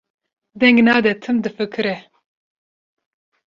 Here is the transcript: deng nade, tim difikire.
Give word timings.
deng 0.63 0.79
nade, 0.87 1.13
tim 1.27 1.37
difikire. 1.49 1.93